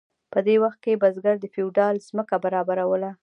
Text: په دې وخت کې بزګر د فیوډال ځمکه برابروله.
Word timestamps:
په 0.33 0.39
دې 0.47 0.55
وخت 0.63 0.79
کې 0.85 0.99
بزګر 1.01 1.35
د 1.39 1.45
فیوډال 1.53 1.95
ځمکه 2.09 2.35
برابروله. 2.43 3.11